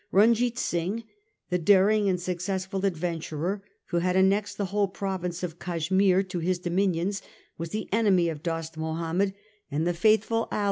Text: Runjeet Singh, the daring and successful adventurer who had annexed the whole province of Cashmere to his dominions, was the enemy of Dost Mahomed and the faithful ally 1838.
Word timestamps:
Runjeet 0.11 0.57
Singh, 0.57 1.03
the 1.51 1.59
daring 1.59 2.09
and 2.09 2.19
successful 2.19 2.87
adventurer 2.87 3.61
who 3.89 3.99
had 3.99 4.15
annexed 4.15 4.57
the 4.57 4.65
whole 4.73 4.87
province 4.87 5.43
of 5.43 5.59
Cashmere 5.59 6.23
to 6.23 6.39
his 6.39 6.57
dominions, 6.57 7.21
was 7.59 7.69
the 7.69 7.87
enemy 7.93 8.27
of 8.27 8.41
Dost 8.41 8.77
Mahomed 8.79 9.35
and 9.69 9.85
the 9.85 9.93
faithful 9.93 10.37
ally 10.49 10.57
1838. 10.57 10.59